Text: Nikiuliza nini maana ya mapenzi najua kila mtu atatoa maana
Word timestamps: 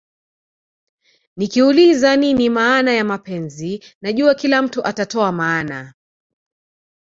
Nikiuliza 1.37 2.15
nini 2.15 2.49
maana 2.49 2.93
ya 2.93 3.03
mapenzi 3.03 3.83
najua 4.01 4.35
kila 4.35 4.61
mtu 4.61 4.85
atatoa 4.85 5.31
maana 5.31 5.93